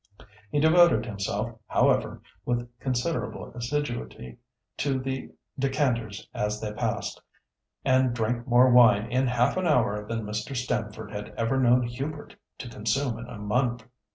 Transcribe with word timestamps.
He 0.49 0.59
devoted 0.59 1.05
himself, 1.05 1.59
however, 1.67 2.23
with 2.43 2.67
considerable 2.79 3.51
assiduity 3.53 4.39
to 4.77 4.97
the 4.99 5.29
decanters 5.59 6.27
as 6.33 6.59
they 6.59 6.73
passed, 6.73 7.21
and 7.85 8.11
drank 8.11 8.47
more 8.47 8.71
wine 8.71 9.11
in 9.11 9.27
half 9.27 9.57
an 9.57 9.67
hour 9.67 10.07
than 10.07 10.25
Mr. 10.25 10.55
Stamford 10.57 11.11
had 11.11 11.35
ever 11.37 11.59
known 11.59 11.83
Hubert 11.83 12.35
to 12.57 12.67
consume 12.67 13.19
in 13.19 13.27
a 13.27 13.37
month. 13.37 13.83